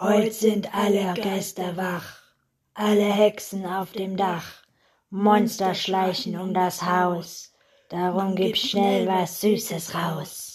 Heut 0.00 0.32
sind 0.32 0.72
alle 0.72 1.12
Geister 1.14 1.76
wach, 1.76 2.20
alle 2.72 3.12
Hexen 3.12 3.66
auf 3.66 3.90
dem 3.90 4.16
Dach, 4.16 4.62
Monster 5.10 5.74
schleichen 5.74 6.38
um 6.38 6.54
das 6.54 6.84
Haus, 6.84 7.52
darum 7.88 8.36
gib 8.36 8.56
schnell 8.56 9.08
was 9.08 9.40
Süßes 9.40 9.96
raus. 9.96 10.47